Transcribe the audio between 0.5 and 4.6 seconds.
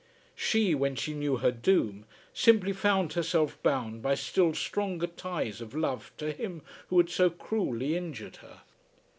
when she knew her doom, simply found herself bound by still